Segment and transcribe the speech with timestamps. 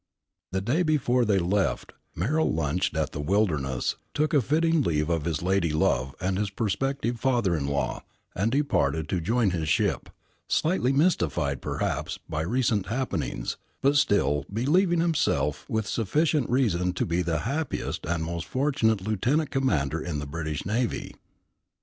[0.51, 5.25] The day before they left, Merrill lunched at "The Wilderness," took a fitting leave of
[5.25, 8.03] his lady love and his prospective father in law,
[8.35, 10.09] and departed to join his ship,
[10.47, 17.21] slightly mystified, perhaps, by recent happenings, but still believing himself with sufficient reason to be
[17.21, 21.13] the happiest and most fortunate Lieutenant Commander in the British Navy.